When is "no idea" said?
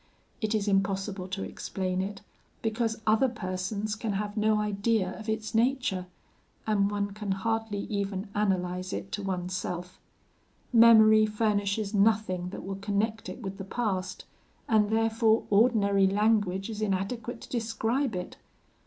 4.35-5.13